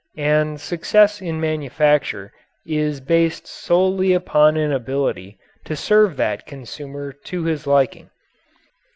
[0.17, 2.33] And success in manufacture
[2.65, 8.09] is based solely upon an ability to serve that consumer to his liking.